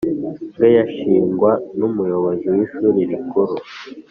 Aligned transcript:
bwe 0.55 0.69
yashingwa 0.77 1.51
n 1.77 1.79
Umuyobozi 1.89 2.45
w 2.53 2.57
Ishuri 2.65 2.99
Rikuru 3.09 3.53